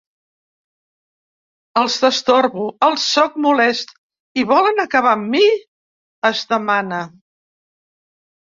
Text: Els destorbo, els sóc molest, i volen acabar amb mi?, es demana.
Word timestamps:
Els 1.81 1.97
destorbo, 2.05 2.63
els 2.87 3.05
sóc 3.17 3.37
molest, 3.47 3.93
i 4.41 4.47
volen 4.53 4.83
acabar 4.87 5.15
amb 5.19 5.31
mi?, 5.37 5.45
es 6.31 6.43
demana. 6.55 7.05